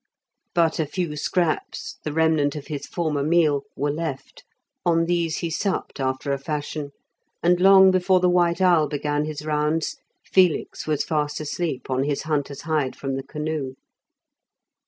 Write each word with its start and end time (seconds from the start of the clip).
But 0.55 0.79
a 0.79 0.87
few 0.87 1.15
scraps, 1.15 1.99
the 2.03 2.11
remnant 2.11 2.55
of 2.55 2.65
his 2.65 2.87
former 2.87 3.21
meal, 3.21 3.65
were 3.77 3.91
left; 3.91 4.43
on 4.83 5.05
these 5.05 5.37
he 5.45 5.51
supped 5.51 5.99
after 5.99 6.31
a 6.33 6.39
fashion, 6.39 6.89
and 7.43 7.59
long 7.59 7.91
before 7.91 8.19
the 8.19 8.27
white 8.27 8.61
owl 8.61 8.87
began 8.87 9.25
his 9.25 9.45
rounds 9.45 9.97
Felix 10.25 10.87
was 10.87 11.03
fast 11.05 11.39
asleep 11.39 11.87
on 11.91 12.01
his 12.03 12.23
hunter's 12.23 12.61
hide 12.61 12.95
from 12.95 13.15
the 13.15 13.21
canoe. 13.21 13.75